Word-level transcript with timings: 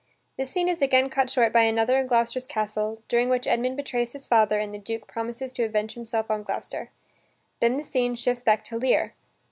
This 0.35 0.49
scene 0.49 0.67
is 0.67 0.81
again 0.81 1.11
cut 1.11 1.29
short 1.29 1.53
by 1.53 1.61
another 1.61 1.95
in 1.95 2.07
Gloucester's 2.07 2.47
castle, 2.47 3.03
during 3.07 3.29
which 3.29 3.45
Edmund 3.45 3.77
betrays 3.77 4.13
his 4.13 4.25
father 4.25 4.57
and 4.57 4.73
the 4.73 4.79
Duke 4.79 5.05
promises 5.07 5.53
to 5.53 5.63
avenge 5.63 5.93
himself 5.93 6.31
on 6.31 6.41
Gloucester. 6.41 6.89
Then 7.59 7.77
the 7.77 7.83
scene 7.83 8.15
shifts 8.15 8.43
back 8.43 8.63
to 8.63 8.77
Lear. 8.79 9.13